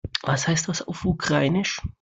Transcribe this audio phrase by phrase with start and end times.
[0.23, 1.79] Was heißt das auf Ukrainisch?